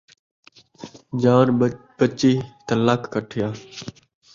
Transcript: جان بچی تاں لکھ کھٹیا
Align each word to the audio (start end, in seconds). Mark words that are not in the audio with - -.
جان 1.21 1.47
بچی 1.99 2.33
تاں 2.65 2.79
لکھ 2.85 3.05
کھٹیا 3.13 3.47